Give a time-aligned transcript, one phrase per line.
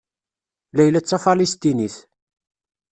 [0.75, 1.95] Layla d Tafalesṭinit.